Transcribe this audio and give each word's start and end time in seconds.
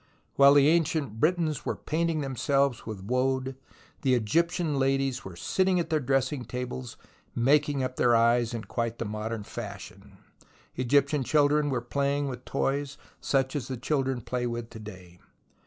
While 0.35 0.55
the 0.55 0.61
THE 0.63 0.69
ROMANCE 0.71 0.95
OF 0.95 1.03
EXCAVATION 1.03 1.19
103 1.45 1.45
Ancient 1.45 1.63
Britons 1.63 1.65
were 1.67 1.85
painting 1.85 2.21
themselves 2.21 2.85
with 2.87 3.03
woad, 3.03 3.55
the 4.01 4.15
Egyptian 4.15 4.79
ladies 4.79 5.23
were 5.23 5.35
sitting 5.35 5.79
at 5.79 5.91
their 5.91 5.99
dressing 5.99 6.43
tables 6.43 6.97
making 7.35 7.83
up 7.83 7.97
their 7.97 8.15
eyes 8.15 8.55
in 8.55 8.63
quite 8.63 8.97
the 8.97 9.05
modern 9.05 9.43
fashion, 9.43 10.17
the 10.73 10.81
Egyptian 10.81 11.23
children 11.23 11.69
were 11.69 11.81
playing 11.81 12.27
with 12.27 12.45
toys 12.45 12.97
such 13.19 13.55
as 13.55 13.67
the 13.67 13.77
children 13.77 14.21
play 14.21 14.47
with 14.47 14.71
to 14.71 14.79
day. 14.79 15.19